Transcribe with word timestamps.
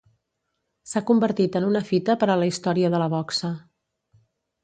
S'ha 0.91 1.01
convertit 1.09 1.57
en 1.59 1.67
una 1.67 1.83
fita 1.91 2.15
per 2.23 2.29
a 2.35 2.37
la 2.43 2.49
història 2.53 2.91
de 2.95 3.01
la 3.03 3.09
boxa. 3.15 3.51